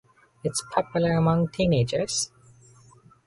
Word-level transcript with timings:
It 0.43 0.49
is 0.49 0.63
popular 0.73 1.11
among 1.15 1.49
teenagers. 1.49 2.31